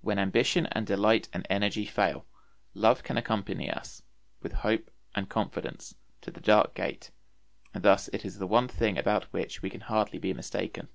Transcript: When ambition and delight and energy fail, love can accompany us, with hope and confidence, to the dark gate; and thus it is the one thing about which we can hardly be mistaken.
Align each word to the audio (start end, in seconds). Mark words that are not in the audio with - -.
When 0.00 0.18
ambition 0.18 0.64
and 0.68 0.86
delight 0.86 1.28
and 1.34 1.46
energy 1.50 1.84
fail, 1.84 2.24
love 2.72 3.02
can 3.02 3.18
accompany 3.18 3.70
us, 3.70 4.02
with 4.40 4.54
hope 4.64 4.90
and 5.14 5.28
confidence, 5.28 5.94
to 6.22 6.30
the 6.30 6.40
dark 6.40 6.72
gate; 6.72 7.10
and 7.74 7.82
thus 7.84 8.08
it 8.14 8.24
is 8.24 8.38
the 8.38 8.46
one 8.46 8.66
thing 8.68 8.96
about 8.96 9.24
which 9.30 9.60
we 9.60 9.68
can 9.68 9.82
hardly 9.82 10.18
be 10.18 10.32
mistaken. 10.32 10.88